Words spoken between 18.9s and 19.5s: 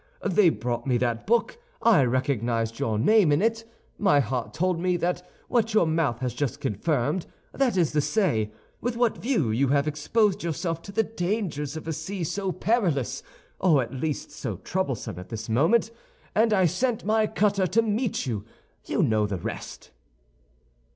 know the